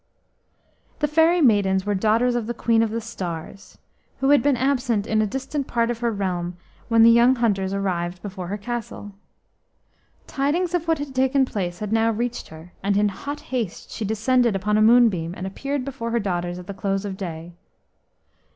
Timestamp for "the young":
7.03-7.35